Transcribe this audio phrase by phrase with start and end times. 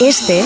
[0.00, 0.44] Este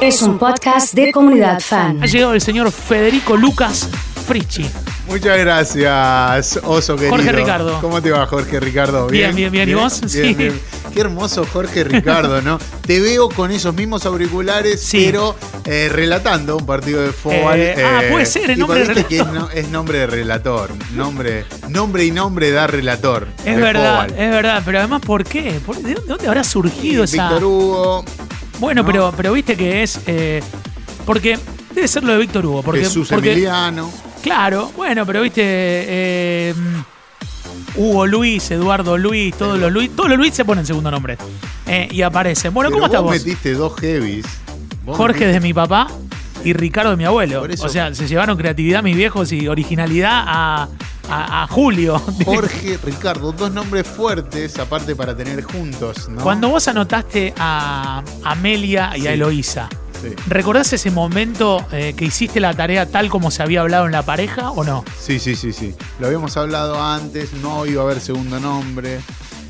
[0.00, 2.02] es un podcast de comunidad fan.
[2.02, 3.88] Ha llegado el señor Federico Lucas
[4.26, 4.66] Frichi.
[5.06, 7.10] Muchas gracias, oso querido.
[7.16, 7.78] Jorge Ricardo.
[7.80, 9.06] ¿Cómo te va, Jorge Ricardo?
[9.08, 9.68] Bien, bien, bien.
[9.68, 10.00] ¿Y vos?
[10.00, 10.34] Bien, Sí.
[10.34, 10.60] bien.
[10.94, 12.58] Qué hermoso Jorge Ricardo, ¿no?
[12.86, 15.02] Te veo con esos mismos auriculares, Sí.
[15.06, 15.34] pero
[15.64, 17.54] eh, relatando un partido de fútbol.
[17.56, 19.42] Eh, ah, puede ser el y nombre de parece que es, relator.
[19.42, 20.70] no- es nombre de relator.
[20.94, 23.26] Nombre, nombre y nombre da relator.
[23.44, 24.18] Es verdad, fútbol.
[24.20, 24.62] es verdad.
[24.64, 25.60] Pero además, ¿por qué?
[25.66, 27.28] ¿Por- ¿De dónde, dónde habrá surgido esa.?
[27.28, 28.04] Víctor Hugo,
[28.64, 28.86] Bueno, ¿no?
[28.86, 30.00] pero, pero viste que es.
[30.06, 30.42] eh,
[31.06, 31.38] porque
[31.74, 32.62] debe ser lo de Víctor Hugo.
[32.62, 33.90] Porque, Jesús porque- Emiliano.
[34.22, 35.42] Claro, bueno, pero viste.
[35.44, 36.54] eh,
[37.76, 39.90] Hugo Luis, Eduardo Luis, todos los Luis.
[39.94, 41.18] Todos los Luis se ponen segundo nombre.
[41.66, 42.54] Eh, y aparecen.
[42.54, 44.26] Bueno, Pero ¿cómo estás vos metiste dos heavies.
[44.86, 45.88] Jorge de mi papá
[46.44, 47.46] y Ricardo de mi abuelo.
[47.60, 50.68] O sea, se llevaron creatividad mis viejos y originalidad a,
[51.08, 51.98] a- a Julio.
[52.24, 56.22] Jorge, Ricardo, dos nombres fuertes, aparte para tener juntos, ¿no?
[56.22, 59.06] Cuando vos anotaste a Amelia y Sí.
[59.08, 59.68] a Eloísa,
[60.02, 60.10] Sí.
[60.28, 64.02] ¿recordás ese momento eh, que hiciste la tarea tal como se había hablado en la
[64.02, 64.84] pareja o no?
[65.00, 65.74] Sí, sí, sí, sí.
[65.98, 69.00] Lo habíamos hablado antes, no iba a haber segundo nombre.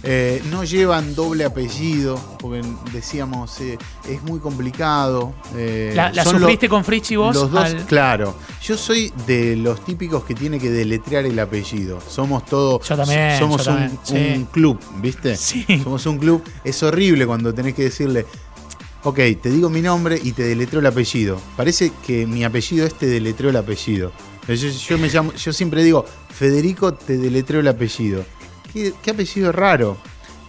[0.07, 5.35] Eh, no llevan doble apellido, porque decíamos, eh, es muy complicado.
[5.57, 7.35] eh, ¿La, sufriste con Frichi vos?
[7.35, 8.35] Los dos, al- claro.
[8.63, 12.01] Yo soy de los típicos que tiene que deletrear el apellido.
[12.07, 12.87] Somos todos.
[12.87, 14.39] Yo también, Somos yo un, también, sí.
[14.39, 15.37] un club, ¿viste?
[15.37, 15.65] Sí.
[15.83, 16.43] Somos un club.
[16.65, 18.27] Es horrible cuando tenés que decirle.
[19.05, 21.39] Ok, te digo mi nombre y te deletreo el apellido.
[21.57, 24.13] Parece que mi apellido es te deletreo el apellido.
[24.49, 28.25] Yo, yo me llamo, yo siempre digo, Federico, te deletreo el apellido.
[28.75, 29.97] ¿Qué, qué apellido raro?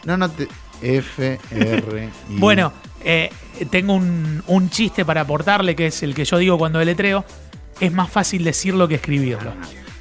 [0.04, 0.50] No, no te.
[0.82, 2.38] F, R, I.
[2.38, 3.30] Bueno, eh,
[3.70, 7.24] tengo un, un chiste para aportarle, que es el que yo digo cuando deletreo.
[7.80, 9.54] Es más fácil decirlo que escribirlo.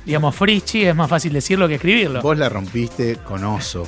[0.04, 2.22] Digamos, Frichi es más fácil decirlo que escribirlo.
[2.22, 3.86] Vos la rompiste con oso.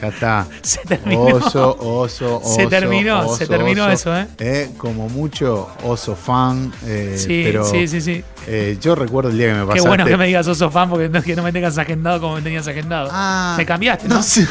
[0.00, 0.46] Ya está.
[0.62, 1.22] Se terminó.
[1.24, 2.54] Oso, oso, oso.
[2.56, 4.14] Se terminó, oso, se terminó oso.
[4.14, 4.70] eso, ¿eh?
[4.76, 6.72] Como mucho oso fan.
[6.84, 8.24] eh, Sí, pero, sí, sí, sí.
[8.46, 9.88] eh, yo recuerdo el día que me Qué pasaste.
[9.88, 12.42] bueno que me digas oso fan porque no, que no me tengas agendado como me
[12.42, 13.08] tenías agendado.
[13.12, 14.16] Ah, me cambiaste, ¿no?
[14.16, 14.46] No sé.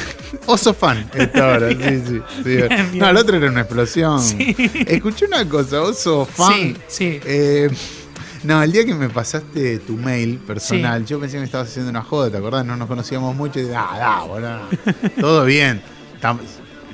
[0.47, 1.09] Oso fan.
[1.13, 2.01] Esta hora, sí, sí.
[2.07, 2.21] sí.
[2.43, 2.97] Bien, bien.
[2.99, 4.21] No, el otro era una explosión.
[4.21, 4.55] Sí.
[4.87, 6.53] Escuché una cosa, oso fan.
[6.53, 7.19] Sí, sí.
[8.45, 11.89] No, el día que me pasaste tu mail personal, yo pensé que me estabas haciendo
[11.89, 12.65] una joda, ¿te acordás?
[12.65, 14.59] No nos conocíamos mucho y dije, ah, da, boludo.
[15.19, 15.81] Todo bien.
[16.21, 16.39] Tam-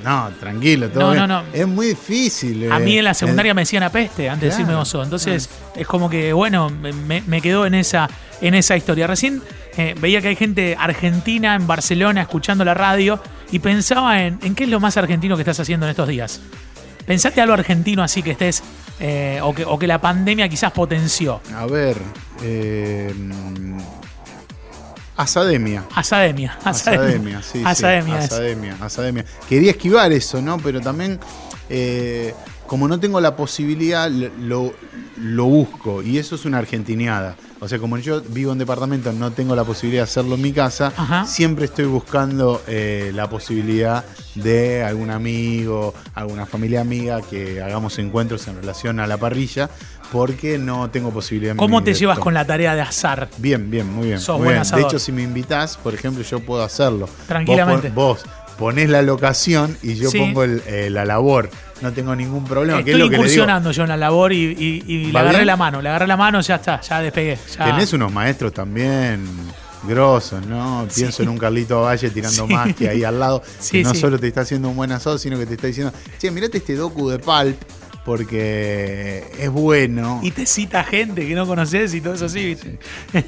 [0.04, 1.28] No, tranquilo, todo No, bien.
[1.28, 1.44] no, no.
[1.54, 2.72] Es muy difícil.
[2.72, 5.04] A mí en la secundaria eh, me decían apeste antes de decirme oso.
[5.04, 8.10] Entonces es como que, bueno, me, me quedó en esa,
[8.42, 9.06] en esa historia.
[9.06, 9.44] Recién
[9.78, 14.56] eh, veía que hay gente argentina en Barcelona escuchando la radio y pensaba en, en
[14.56, 16.42] qué es lo más argentino que estás haciendo en estos días.
[17.06, 18.64] Pensate algo argentino así que estés,
[19.00, 21.42] eh, o, que, o que la pandemia quizás potenció.
[21.56, 21.98] A ver.
[22.44, 23.14] Eh,
[25.18, 25.84] Asademia.
[25.94, 26.58] Asademia.
[26.64, 27.64] Asademia, sí, sí.
[27.66, 28.26] Asademia es.
[28.26, 29.26] Asademia, asademia.
[29.48, 30.58] Quería esquivar eso, ¿no?
[30.58, 31.20] Pero también,
[31.70, 32.34] eh,
[32.72, 34.74] como no tengo la posibilidad, lo,
[35.18, 36.02] lo busco.
[36.02, 37.36] Y eso es una argentineada.
[37.60, 40.54] O sea, como yo vivo en departamento, no tengo la posibilidad de hacerlo en mi
[40.54, 41.26] casa, Ajá.
[41.26, 44.06] siempre estoy buscando eh, la posibilidad
[44.36, 49.70] de algún amigo, alguna familia amiga que hagamos encuentros en relación a la parrilla,
[50.10, 51.58] porque no tengo posibilidad.
[51.58, 53.30] ¿Cómo te llevas con la tarea de azar?
[53.38, 54.20] Bien, bien, muy bien.
[54.22, 54.76] Sos muy buen bien.
[54.76, 57.10] De hecho, si me invitas, por ejemplo, yo puedo hacerlo.
[57.28, 57.90] Tranquilamente.
[57.90, 60.20] Vos, vos ponés la locación y yo Sí.
[60.20, 61.50] pongo el- eh, la labor.
[61.82, 62.84] No tengo ningún problema.
[62.84, 65.38] que es Estoy que incursionando yo en la labor y, y- y le ¿Va agarré
[65.40, 65.48] bien?
[65.48, 65.82] la mano.
[65.82, 67.38] Le agarré la mano, ya está, ya despegué.
[67.58, 69.26] ya- Tenés unos maestros también
[69.84, 70.88] grosos, ¿no?
[70.96, 72.54] Pienso en un Carlito Valle tirando Sí.
[72.54, 73.42] más que ahí al lado.
[73.72, 76.30] Que no solo te está haciendo un buen asado, sino que te está diciendo, che,
[76.30, 77.58] mirate este docu de Pulp,
[78.06, 80.20] porque es bueno.
[80.24, 82.80] Y te cita gente que no conoces y todo eso así, ¿viste?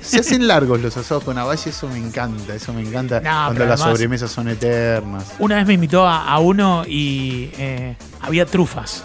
[0.01, 3.19] Se hacen largos los asados con Avalle, eso me encanta, eso me encanta.
[3.19, 5.33] No, cuando las además- sobremesas son eternas.
[5.39, 9.03] Una vez me invitó a, a uno y eh, había trufas.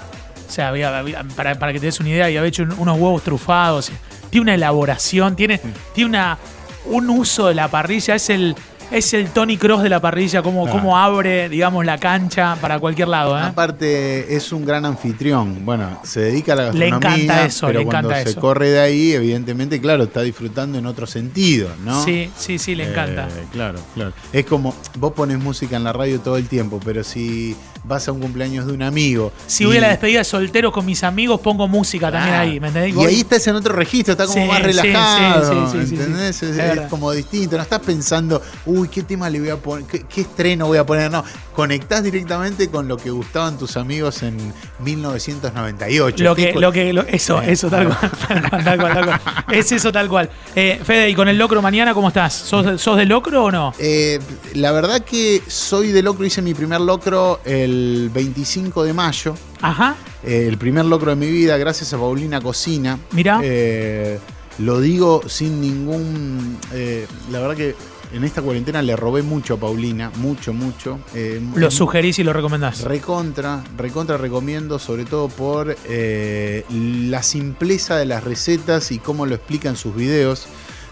[0.49, 2.73] O sea, había, había- para, para que te des una idea, y había hecho un-
[2.78, 3.91] unos huevos trufados.
[4.31, 5.61] Tiene una elaboración, tiene,
[5.95, 6.39] tiene una,
[6.87, 8.15] un uso de la parrilla.
[8.15, 8.55] Es el,
[8.91, 10.71] es el Tony Cross de la parrilla, cómo, Ah.
[10.71, 13.38] cómo abre, digamos, la cancha para cualquier lado.
[13.38, 13.43] ¿eh?
[13.43, 15.65] Aparte, es un gran anfitrión.
[15.65, 17.16] Bueno, se dedica a la Le gastronomía.
[17.24, 18.41] encanta eso, pero le cuando encanta se eso.
[18.41, 22.03] corre de ahí, evidentemente, claro, está disfrutando en otro sentido, ¿no?
[22.04, 23.28] Sí, sí, sí, le Eh, encanta.
[23.53, 24.13] claro, claro.
[24.33, 28.13] Es como, vos pones música en la radio todo el tiempo, pero si vas a
[28.13, 29.33] un cumpleaños de un amigo.
[29.47, 32.41] Si y- voy a la despedida de solteros con mis amigos, pongo música también Ah,
[32.41, 32.95] ahí, ¿me entendés?
[32.95, 35.71] Y ahí estás en otro registro, está como Sí, más relajado.
[35.72, 36.42] sí, sí, ¿Entendés?
[36.42, 37.57] Es, como distinto.
[37.57, 39.86] No estás pensando, uy, ¿qué tema le voy a poner?
[39.86, 41.10] ¿Qué, qué estreno voy a poner?
[41.10, 44.36] No, conectás directamente con lo que gustaban tus amigos en
[44.80, 46.25] 1998.
[46.25, 47.53] Lo ¿Qué que, lo que, lo- eso, Eh.
[47.53, 49.21] eso, tal cual, tal cual, tal cual, tal cual.
[49.51, 50.30] Es eso tal cual.
[50.54, 52.33] Eh, Fede, ¿y con el locro mañana cómo estás?
[52.34, 53.72] ¿Sos, de- sos de locro o no?
[53.78, 54.19] Eh,
[54.54, 57.67] la verdad que soy de locro, hice mi primer locro el
[58.12, 59.34] 25 de mayo.
[59.60, 59.97] Ajá.
[60.22, 62.98] eh, el primer locro de mi vida, gracias a Paulina Cocina.
[63.12, 63.41] Mirá.
[63.42, 64.18] Eh,
[64.59, 66.59] lo digo sin ningún.
[66.72, 67.74] eh, la verdad que
[68.12, 70.98] en esta cuarentena le robé mucho a Paulina, mucho, mucho.
[71.15, 72.80] Eh, Lo sugerís y lo recomendás.
[72.80, 79.34] Recontra, recontra recomiendo, sobre todo por eh, la simpleza de las recetas y cómo lo
[79.34, 80.47] explica en sus videos.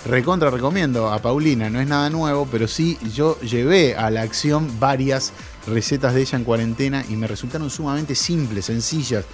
[0.04, 4.68] Recontra recomiendo a Paulina, no es nada nuevo, pero sí yo llevé a la acción
[4.78, 5.32] varias
[5.66, 9.24] recetas de ella en cuarentena y me resultaron sumamente simples, sencillas,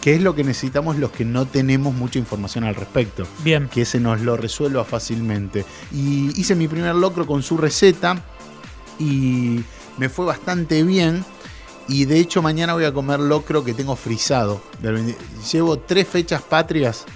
[0.00, 3.68] que es lo que necesitamos los que no tenemos mucha información al respecto Bien.
[3.68, 5.64] que se nos lo resuelva fácilmente.
[5.92, 8.22] Y hice mi primer locro con su receta
[8.98, 9.60] y
[9.96, 11.24] me fue bastante bien.
[11.88, 14.60] Y de hecho mañana voy a comer locro que tengo frisado.
[14.82, 15.16] del 20
[15.52, 17.06] Llevo tres fechas patrias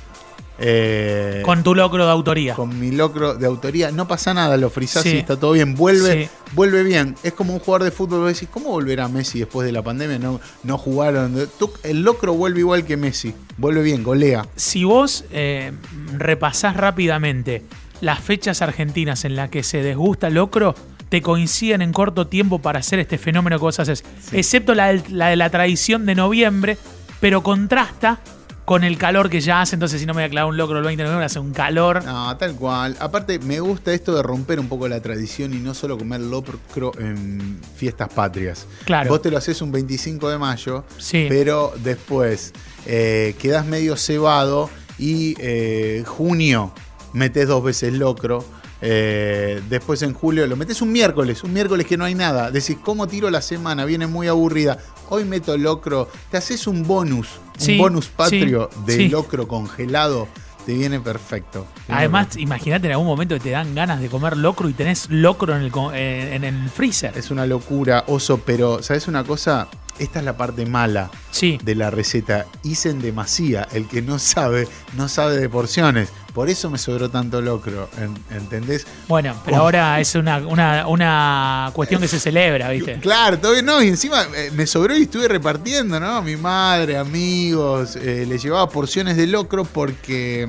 [0.59, 2.55] eh, Con tu locro de autoría.
[2.55, 3.91] con mi locro de autoría.
[3.91, 5.11] No pasa nada, lo frisás Sí.
[5.15, 5.75] y está todo bien.
[5.75, 6.31] Vuelve, Sí.
[6.53, 7.15] vuelve bien.
[7.23, 8.21] Es como un jugador de fútbol.
[8.21, 10.19] Vos decís, ¿cómo volverá Messi después de la pandemia?
[10.19, 11.49] No, no jugaron.
[11.83, 13.35] El locro vuelve igual que Messi.
[13.57, 14.47] Vuelve bien, golea.
[14.57, 15.73] Si vos eh,
[16.17, 17.63] repasás rápidamente
[18.01, 20.75] las fechas argentinas en las que se desgusta locro,
[21.09, 24.03] te coinciden en corto tiempo para hacer este fenómeno que vos haces.
[24.33, 26.79] Excepto la, la de la tradición de noviembre,
[27.21, 28.19] pero contrasta
[28.65, 29.75] con el calor que ya hace.
[29.77, 31.53] Entonces, si no me voy a clavar un locro el 20 de noviembre, hace un
[31.53, 32.05] calor.
[32.05, 32.97] No, tal cual.
[33.01, 36.93] Aparte, me gusta esto de romper un poco la tradición y no solo comer locro
[36.99, 38.67] en fiestas patrias.
[38.85, 39.11] Claro.
[39.11, 41.27] Vos te lo haces un 25 de mayo, Sí.
[41.29, 42.53] pero después
[42.87, 46.73] eh, quedás medio cebado y eh, junio
[47.13, 48.45] metés dos veces locro.
[48.85, 52.51] eh, después en julio lo metes un miércoles, un miércoles que no hay nada.
[52.51, 53.85] Decís, ¿cómo tiro la semana?
[53.85, 54.79] Viene muy aburrida.
[55.15, 56.09] Hoy meto locro.
[56.31, 57.29] Te haces un bonus,
[57.59, 59.09] Sí, un bonus patrio sí, de sí.
[59.11, 60.27] locro congelado.
[60.65, 61.67] Te viene perfecto.
[61.87, 65.11] Te Además, imagínate en algún momento que te dan ganas de comer locro y tenés
[65.11, 67.13] locro en el, co- eh, en el freezer.
[67.19, 69.69] Es una locura, oso, pero ¿sabes una cosa?
[69.99, 71.59] Esta es la parte mala Sí.
[71.63, 72.47] de la receta.
[72.63, 73.69] Hice en demasía.
[73.73, 74.67] El que no sabe,
[74.97, 76.09] no sabe de porciones.
[76.35, 78.87] Por eso me sobró tanto locro, ¿en- ¿entendés?
[79.07, 82.99] Bueno, pero Con- ahora es una, una, una cuestión que se celebra, ¿viste?
[83.01, 86.23] Claro, todavía no, y encima eh, me sobró y estuve repartiendo, ¿no?
[86.23, 90.49] Mi madre, amigos, eh, le llevaba porciones de locro porque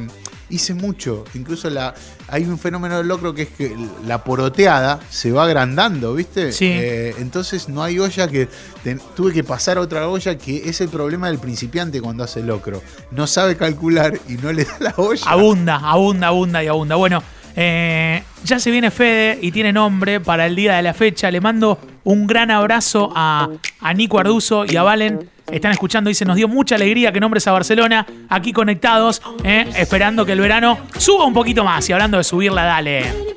[0.54, 1.26] hice mucho.
[1.34, 1.94] Incluso la,
[2.28, 6.52] hay un fenómeno del locro que es que la poroteada se va agrandando, ¿viste?
[6.52, 6.68] Sí.
[6.72, 8.48] Eh, entonces no hay olla que.
[8.84, 12.42] te- tuve que pasar a otra olla que es el problema del principiante cuando hace
[12.44, 12.82] locro.
[13.12, 15.24] No sabe calcular y no le da la olla.
[15.28, 16.96] Abunda, abunda, abunda y abunda.
[16.96, 17.22] Bueno,
[17.56, 21.30] eh, ya se viene Fede y tiene nombre para el día de la fecha.
[21.32, 23.50] Le mando un gran abrazo a,
[23.80, 25.30] a Nico Arduzo y a Valen.
[25.52, 30.26] Están escuchando, dice, nos dio mucha alegría que nombres a Barcelona, aquí conectados, eh, esperando
[30.26, 31.88] que el verano suba un poquito más.
[31.90, 33.34] Y hablando de subirla, dale.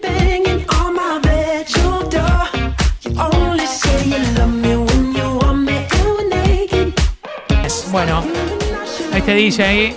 [7.91, 8.23] Bueno,
[9.15, 9.97] este DJ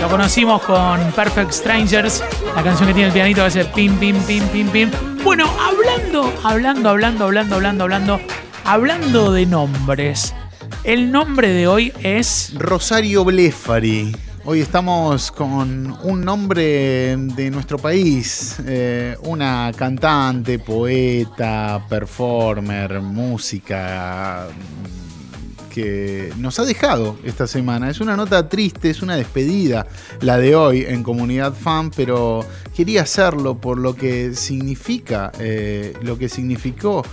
[0.00, 2.22] lo conocimos con Perfect Strangers,
[2.54, 4.90] la canción que tiene el pianito que hace pim, pim, pim, pim, pim.
[5.24, 8.20] Bueno, hablando, hablando, hablando, hablando, hablando, hablando,
[8.64, 10.32] hablando de nombres.
[10.82, 12.54] El nombre de hoy es.
[12.54, 14.16] Rosario Blefari.
[14.46, 25.68] Hoy estamos con un nombre de nuestro país, eh, una cantante, poeta, performer, música mm,
[25.68, 27.90] que nos ha dejado esta semana.
[27.90, 29.86] Es una nota triste, es una despedida
[30.22, 32.42] la de hoy en Comunidad Fan, pero
[32.74, 37.04] quería hacerlo por lo que significa, eh, lo que significó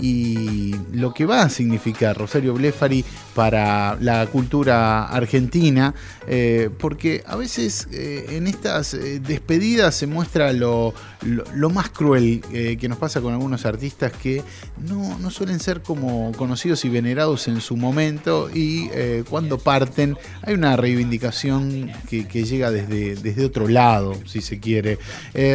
[0.00, 5.94] y lo que va a significar Rosario Blefari para la cultura argentina,
[6.26, 12.40] eh, porque a veces eh, en estas eh, despedidas se muestra lo, lo- más cruel
[12.50, 14.42] que nos pasa con algunos artistas que
[14.88, 18.88] no, no suelen ser como conocidos y venerados en su momento y
[19.28, 24.98] cuando parten hay una reivindicación que, llega desde, desde otro lado, si se quiere.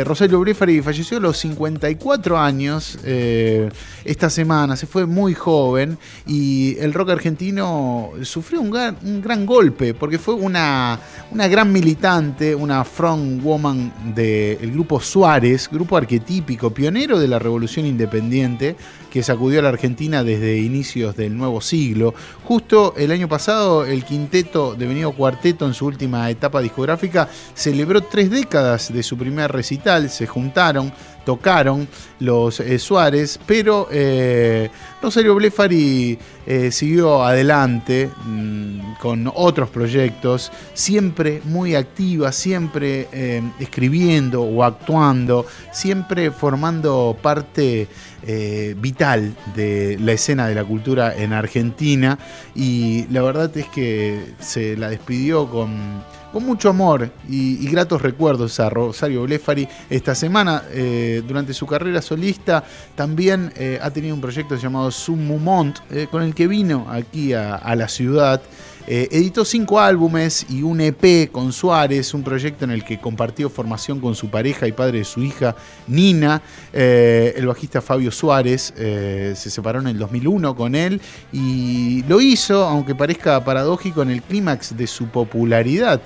[0.03, 6.93] Rosario Blefari falleció a los 54 años esta semana, se fue muy joven y el
[6.93, 11.00] rock argentino sufrió un gran, un gran golpe porque fue una,
[11.31, 17.85] una gran militante, una front woman del grupo Suárez, grupo arquetípico, pionero de la revolución
[17.85, 18.75] independiente
[19.11, 22.13] que sacudió a la Argentina desde inicios del nuevo siglo.
[22.45, 28.31] Justo el año pasado, el quinteto, devenido cuarteto en su última etapa discográfica, celebró tres
[28.31, 30.93] décadas de su primer recital, se juntaron
[31.25, 31.87] tocaron
[32.19, 34.69] los eh, Suárez, pero eh,
[35.01, 44.43] Rosario Blefari eh, siguió adelante mm, con otros proyectos, siempre muy activa, siempre eh, escribiendo
[44.43, 47.87] o actuando, siempre formando parte
[48.23, 52.19] eh, vital de la escena de la cultura en Argentina.
[52.53, 58.59] Y la verdad es que se la despidió con, con mucho amor y, gratos recuerdos
[58.59, 62.63] a Rosario Blefari esta semana eh, durante su carrera solista.
[62.95, 67.55] También eh, ha tenido un proyecto llamado Summumont eh, con el que vino aquí a,
[67.55, 68.41] a la ciudad.
[68.88, 73.50] Eh, editó cinco álbumes y un EP con Suárez, un proyecto en el que compartió
[73.50, 75.55] formación con su pareja y padre de su hija,
[75.88, 76.41] Nina.
[76.73, 81.00] El bajista Fabio Suárez se separó en el 2001 con él
[81.31, 86.01] y lo hizo, aunque parezca paradójico, en el clímax de su popularidad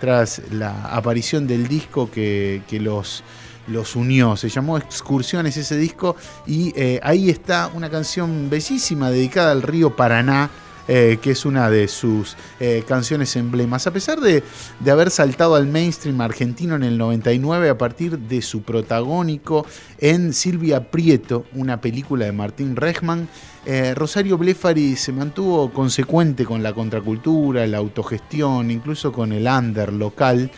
[0.00, 3.22] tras la aparición del disco que, que los
[3.68, 4.36] los unió.
[4.36, 9.94] Se llamó Excursiones ese disco y eh, ahí está una canción bellísima dedicada al río
[9.94, 10.50] Paraná.
[10.88, 13.86] Eh, que es una de sus eh, canciones emblemas.
[13.86, 14.42] A pesar de,
[14.80, 19.66] de haber saltado al mainstream argentino en el 99 a partir de su protagónico
[19.98, 23.28] en Silvia Prieto, una película de Martín Rechman,
[23.66, 29.92] eh, Rosario Blefari se mantuvo consecuente con la contracultura, la autogestión, incluso con el under
[29.92, 30.50] local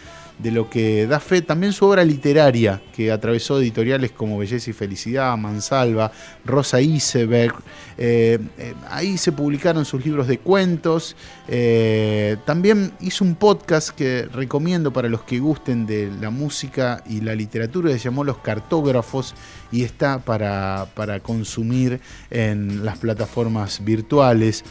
[0.43, 4.73] de lo que da fe también su obra literaria, que atravesó editoriales como Belleza y
[4.73, 6.11] Felicidad, Mansalva,
[6.45, 7.55] Rosa Iseberg.
[7.99, 11.17] Eh, eh, ahí se publicaron sus libros de cuentos.
[11.49, 17.21] Eh, también hizo un podcast que recomiendo para los que gusten de la música y
[17.21, 19.35] la literatura, se llamó Los Cartógrafos
[19.71, 24.65] y está para, para consumir en las plataformas virtuales.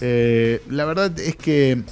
[0.00, 1.82] La verdad es que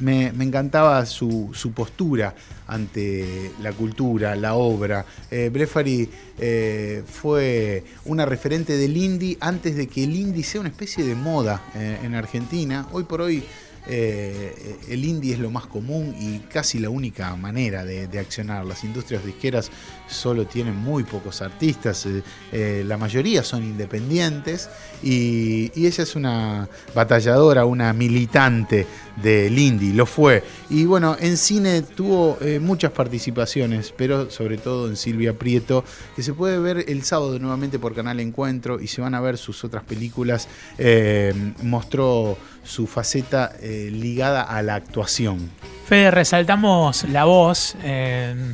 [0.00, 2.34] me, encantaba su, postura
[2.66, 5.04] ante la cultura, la obra.
[5.30, 6.08] Eh, Blefari
[6.38, 11.14] eh, fue una referente del indie antes de que el indie sea una especie de
[11.14, 12.86] moda eh, en Argentina.
[12.92, 13.44] Hoy por hoy
[13.86, 18.64] el indie es lo más común y casi la única manera de, accionar.
[18.64, 19.70] Las industrias disqueras
[20.08, 22.08] solo tienen muy pocos artistas,
[22.50, 24.70] la mayoría son independientes
[25.02, 28.86] y ella es una batalladora, una militante
[29.16, 30.42] del indie, lo fue.
[30.70, 35.84] Y bueno, en cine tuvo eh, muchas participaciones, pero sobre todo en Silvia Prieto,
[36.16, 39.38] que se puede ver el sábado nuevamente por Canal Encuentro y se van a ver
[39.38, 40.48] sus otras películas.
[40.78, 45.50] Eh, mostró su faceta eh, ligada a la actuación.
[45.86, 47.76] Fede, resaltamos la voz,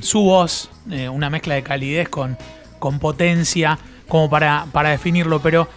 [0.01, 0.69] su voz,
[1.13, 2.37] una mezcla de calidez con,
[2.81, 5.69] con potencia, como para, para definirlo, pero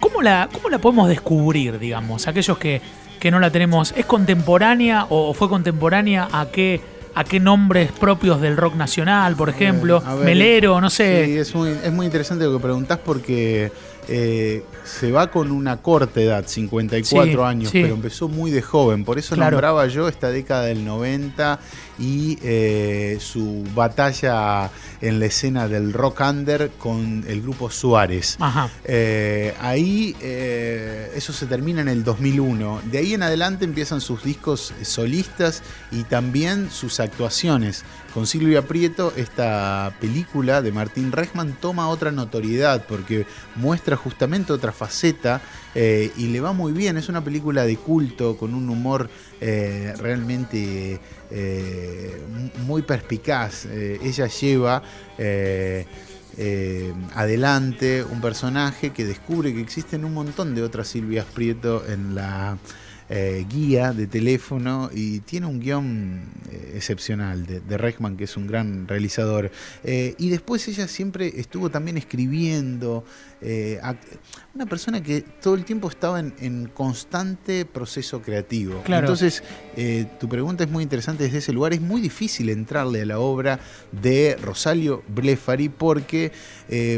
[0.00, 2.28] ¿cómo, la, ¿cómo la podemos descubrir, digamos?
[2.28, 2.82] Aquellos que,
[3.20, 6.80] que no la tenemos, ¿es contemporánea o fue contemporánea a qué,
[7.14, 10.00] a qué nombres propios del rock nacional, por ejemplo?
[10.00, 11.26] Ver, Melero, no sé.
[11.26, 13.70] Sí, es muy, es muy interesante lo que preguntás porque
[14.08, 17.82] eh, se va con una corta edad, 54 Sí, años, sí.
[17.82, 19.04] pero empezó muy de joven.
[19.04, 19.52] Por eso Claro.
[19.52, 21.60] nombraba yo esta década del 90
[22.00, 24.70] y eh, su batalla
[25.02, 28.36] en la escena del rock under con el grupo Suárez.
[28.40, 28.70] Ajá.
[28.84, 32.80] Eh, ahí eh, eso se termina en el 2001.
[32.90, 37.84] De ahí en adelante empiezan sus discos solistas y también sus actuaciones.
[38.14, 44.72] Con Silvia Prieto, esta película de Martín Rechman toma otra notoriedad porque muestra justamente otra
[44.72, 45.40] faceta
[45.76, 46.96] y le va muy bien.
[46.96, 49.08] Es una película de culto con un humor
[49.40, 50.98] realmente
[51.30, 52.20] eh,
[52.66, 53.66] muy perspicaz.
[53.66, 54.82] Eh, ella lleva
[55.18, 55.86] eh,
[57.14, 62.56] adelante un personaje que descubre que existen un montón de otras Silvias Prieto en la
[63.12, 68.36] eh, guía de teléfono y tiene un guion eh, excepcional de, de Reichman, que es
[68.36, 69.50] un gran realizador.
[69.82, 73.04] Eh, y después ella siempre estuvo también escribiendo,
[74.54, 78.82] una persona que todo el tiempo estaba en, en constante proceso creativo.
[78.82, 79.06] Claro.
[79.06, 79.42] Entonces,
[80.20, 81.72] tu pregunta es muy interesante desde ese lugar.
[81.72, 83.58] Es muy difícil entrarle a la obra
[83.92, 86.32] de Rosario Blefari porque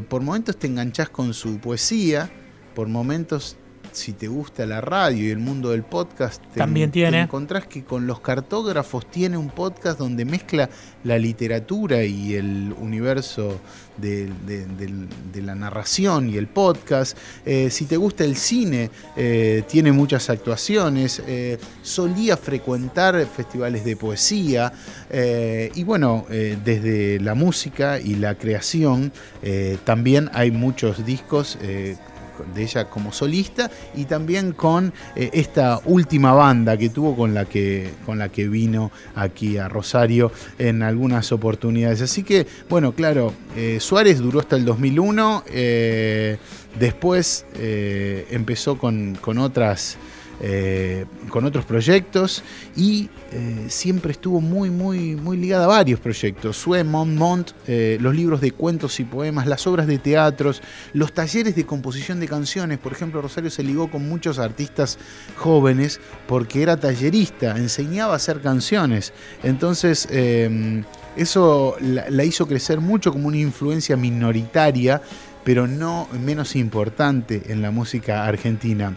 [0.08, 2.28] por momentos te enganchás con su poesía,
[2.74, 3.56] por momentos
[3.92, 7.20] si te gusta la radio y el mundo del podcast, te, También te tiene.
[7.20, 10.68] encontrás que con los cartógrafos tiene un podcast donde mezcla
[11.04, 13.60] la literatura y el universo
[13.98, 17.16] de, de- del- de la narración y el podcast.
[17.44, 21.22] Eh, si te gusta el cine, eh, tiene muchas actuaciones.
[21.26, 24.72] Eh, solía frecuentar festivales de poesía.
[25.74, 29.12] y bueno, desde la música y la creación,
[29.84, 31.58] también hay muchos discos.
[32.54, 37.44] De ella como solista y también con eh, esta última banda que tuvo con la
[37.44, 42.02] que, con la que vino aquí a Rosario en algunas oportunidades.
[42.02, 46.38] Así que, bueno, claro, eh, Suárez duró hasta el 2001, eh,
[46.78, 49.98] después empezó con, con otras
[50.40, 52.42] eh, con otros proyectos
[52.76, 56.56] y eh, siempre estuvo muy, muy, muy ligada a varios proyectos.
[56.56, 60.62] Sue Mont Mont, eh, los libros de cuentos y poemas, las obras de teatros,
[60.92, 62.78] los talleres de composición de canciones.
[62.78, 64.98] Por ejemplo, Rosario se ligó con muchos artistas
[65.36, 69.12] jóvenes porque era tallerista, enseñaba a hacer canciones.
[69.42, 70.82] Entonces, eh,
[71.16, 75.02] eso la hizo crecer mucho como una influencia minoritaria,
[75.44, 78.96] pero no menos importante en la música argentina.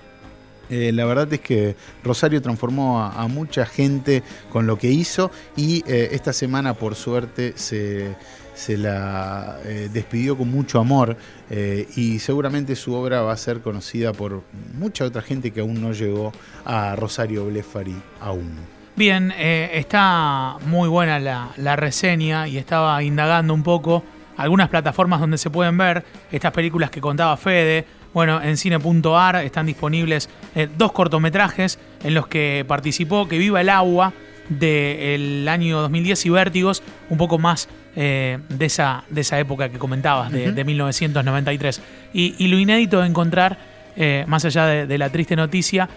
[0.70, 5.84] Eh, la verdad es que Rosario transformó a, mucha gente con lo que hizo y
[5.88, 8.16] eh, esta semana por suerte se,
[8.54, 11.18] se la eh, despidió con mucho amor
[11.96, 14.44] y seguramente su obra va a ser conocida por
[14.80, 16.32] mucha otra gente que aún no llegó
[16.66, 18.56] a Rosario Blefari aún.
[18.96, 24.04] Bien, está muy buena la, la reseña y estaba indagando un poco
[24.38, 27.86] algunas plataformas donde se pueden ver estas películas que contaba Fede.
[28.16, 33.68] Bueno, en cine.ar están disponibles eh, dos cortometrajes en los que participó Que Viva el
[33.70, 34.14] Agua
[34.48, 37.68] del año 2010 y Vértigos, un poco más
[37.98, 41.82] eh, de, esa, de esa época que comentabas, de, de 1993.
[42.14, 43.58] Y, y lo inédito de encontrar,
[43.98, 45.90] eh, más allá de, de la triste noticia,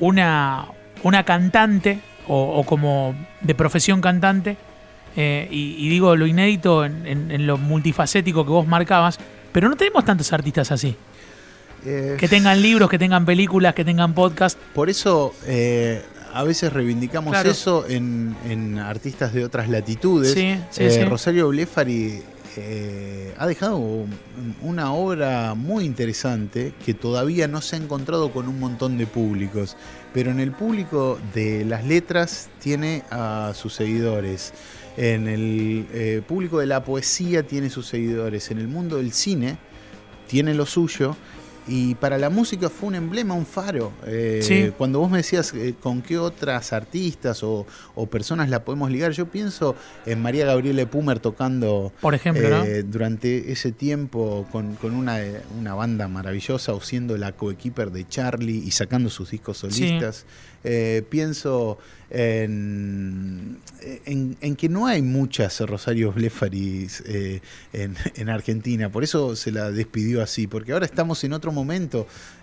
[0.00, 0.66] una,
[1.02, 4.56] una cantante o, o como de profesión cantante,
[5.16, 9.18] y, y digo lo inédito en, en- en lo multifacético que vos marcabas,
[9.58, 10.94] pero no tenemos tantos artistas así.
[11.84, 14.56] Eh, Que tengan libros, que tengan películas, que tengan podcast.
[14.72, 16.00] Por eso eh,
[16.32, 17.50] a veces reivindicamos Claro.
[17.50, 20.32] eso en, en artistas de otras latitudes.
[20.32, 21.02] Sí, sí, Eh, sí.
[21.04, 22.22] Rosario Blefari
[23.36, 24.16] ha dejado un-
[24.62, 29.76] una obra muy interesante que todavía no se ha encontrado con un montón de públicos,
[30.14, 34.52] pero en el público de las letras tiene a sus seguidores.
[35.00, 38.50] En el eh, público de la poesía tiene sus seguidores.
[38.50, 39.56] En el mundo del cine
[40.26, 41.16] tiene lo suyo.
[41.68, 43.92] Y para la música fue un emblema, un faro.
[44.06, 44.72] Eh, Sí.
[44.78, 49.12] Cuando vos me decías eh, con qué otras artistas o, o personas la podemos ligar,
[49.12, 52.64] yo pienso en María Gabriela Pumer tocando Por ejemplo, ¿no?
[52.64, 55.18] eh, durante ese tiempo con, con una,
[55.58, 60.24] una banda maravillosa o siendo la coequiper de Charlie y sacando sus discos solistas.
[61.08, 61.78] Pienso
[62.10, 63.58] en,
[64.06, 67.02] en, en que no hay muchas Rosario Blefaris
[67.72, 71.57] en, en Argentina, por eso se la despidió así, porque ahora estamos en otro momento,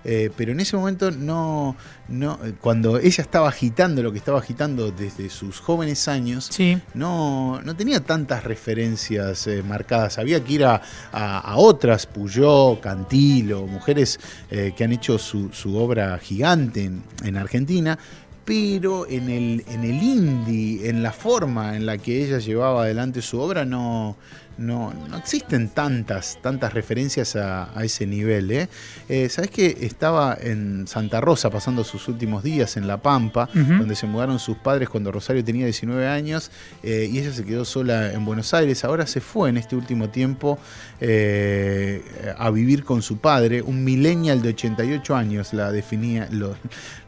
[0.04, 1.75] eh, pero en ese momento no,
[2.10, 6.78] no, cuando ella estaba agitando lo que estaba agitando desde sus jóvenes años, Sí.
[6.93, 10.17] no, no tenía tantas referencias eh, marcadas.
[10.19, 14.19] Había que ir a, a- a otras, Puyó, Cantilo, mujeres
[14.51, 17.97] eh, que han hecho su, su obra gigante en, en Argentina,
[18.43, 23.23] pero en el, en el indie, en la forma en la que ella llevaba adelante
[23.23, 24.17] su obra, no,
[24.58, 28.52] no, no existen tantas, tantas referencias a, a ese nivel.
[28.52, 28.70] ¿eh?
[29.10, 33.96] Eh, ¿Sabes que estaba en Santa Rosa pasando sus últimos días en La Pampa, donde
[33.96, 36.52] se mudaron sus padres cuando Rosario tenía 19 años
[36.84, 38.84] eh, y ella se quedó sola en Buenos Aires?
[38.84, 40.58] Ahora se fue en este último tiempo
[41.02, 42.04] eh,
[42.38, 46.56] a vivir con su padre, un millennial de 88 años, la definía, lo,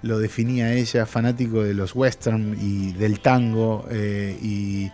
[0.01, 3.87] lo definía ella, fanático de los western y del tango
[4.41, 4.91] y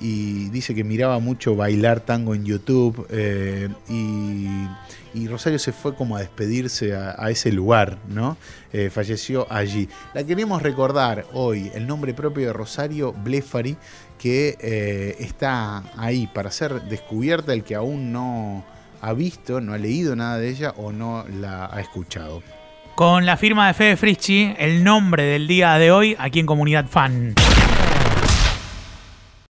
[0.00, 6.16] y dice que miraba mucho bailar tango en YouTube eh, y, Rosario se fue como
[6.16, 8.36] a despedirse a, a ese lugar, ¿no?
[8.70, 9.88] Eh, falleció allí.
[10.12, 13.78] La queremos recordar hoy, el nombre propio de Rosario Blefari,
[14.18, 18.64] que eh, está ahí para ser descubierta el que aún no
[19.00, 22.42] ha visto, no ha leído nada de ella o no la ha escuchado.
[22.94, 26.86] Con la firma de Fede Frischi, el nombre del día de hoy aquí en Comunidad
[26.86, 27.34] Fan.